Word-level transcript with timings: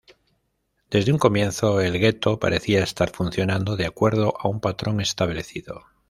Desde 0.89 1.11
un 1.11 1.19
comienzo, 1.19 1.79
el 1.79 1.99
gueto 1.99 2.39
parecía 2.39 2.81
estar 2.83 3.11
funcionando 3.11 3.75
de 3.75 3.85
acuerdo 3.85 4.33
a 4.39 4.47
un 4.47 4.59
patrón 4.59 4.99
establecido. 4.99 5.83